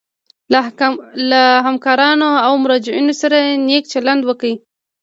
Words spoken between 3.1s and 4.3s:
سره نیک چلند